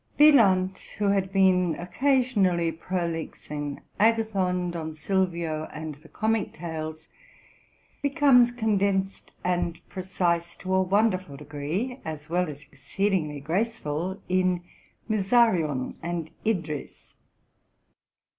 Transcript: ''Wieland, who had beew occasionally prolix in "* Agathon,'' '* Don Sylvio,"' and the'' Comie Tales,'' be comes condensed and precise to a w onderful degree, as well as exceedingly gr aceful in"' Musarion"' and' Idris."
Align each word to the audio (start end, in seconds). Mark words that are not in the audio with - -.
''Wieland, 0.17 0.79
who 0.97 1.09
had 1.09 1.31
beew 1.31 1.75
occasionally 1.79 2.71
prolix 2.71 3.51
in 3.51 3.81
"* 3.89 3.99
Agathon,'' 4.09 4.71
'* 4.71 4.71
Don 4.71 4.95
Sylvio,"' 4.95 5.65
and 5.71 5.93
the'' 5.93 6.09
Comie 6.19 6.45
Tales,'' 6.51 7.07
be 8.01 8.09
comes 8.09 8.49
condensed 8.49 9.29
and 9.43 9.79
precise 9.89 10.55
to 10.55 10.73
a 10.73 10.83
w 10.83 10.95
onderful 10.97 11.37
degree, 11.37 11.99
as 12.03 12.31
well 12.31 12.49
as 12.49 12.63
exceedingly 12.63 13.39
gr 13.39 13.53
aceful 13.53 14.19
in"' 14.27 14.63
Musarion"' 15.07 15.93
and' 16.01 16.31
Idris." 16.47 17.13